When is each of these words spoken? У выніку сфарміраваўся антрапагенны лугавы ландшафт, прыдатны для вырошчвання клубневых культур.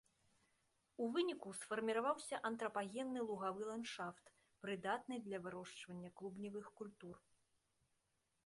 У 1.03 1.09
выніку 1.17 1.51
сфарміраваўся 1.59 2.39
антрапагенны 2.49 3.21
лугавы 3.29 3.61
ландшафт, 3.69 4.25
прыдатны 4.65 5.15
для 5.27 5.37
вырошчвання 5.45 6.09
клубневых 6.23 6.65
культур. 6.81 7.15